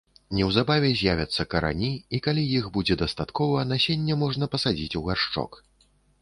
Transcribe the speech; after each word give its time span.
Неўзабаве 0.35 0.87
з'явяцца 1.01 1.45
карані, 1.51 1.89
і 2.17 2.19
калі 2.27 2.43
іх 2.57 2.65
будзе 2.79 2.97
дастаткова, 3.03 3.67
насенне 3.73 4.19
можна 4.23 4.45
пасадзіць 4.57 4.91
у 5.03 5.05
гаршчок. 5.11 5.51